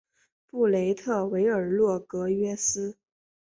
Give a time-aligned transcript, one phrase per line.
[0.47, 2.97] 布雷特维尔洛格约斯。